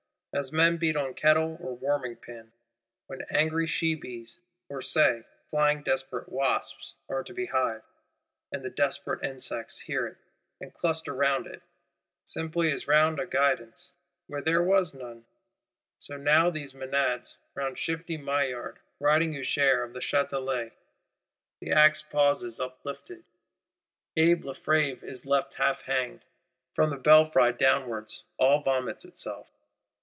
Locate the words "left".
25.25-25.55